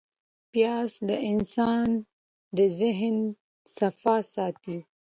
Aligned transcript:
پیاز 0.51 0.91
د 1.09 1.11
انسان 1.31 1.87
د 2.57 2.59
ذهن 2.79 3.17
صفا 3.77 4.15
ساتي 4.33 4.77